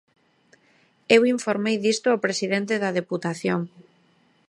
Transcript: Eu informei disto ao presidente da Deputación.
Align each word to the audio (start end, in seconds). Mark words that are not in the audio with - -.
Eu 1.15 1.21
informei 1.35 1.75
disto 1.85 2.07
ao 2.09 2.21
presidente 2.25 2.73
da 2.83 2.95
Deputación. 2.99 3.61